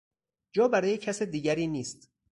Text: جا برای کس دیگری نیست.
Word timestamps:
جا 0.53 0.67
برای 0.67 0.97
کس 0.97 1.21
دیگری 1.21 1.67
نیست. 1.67 2.11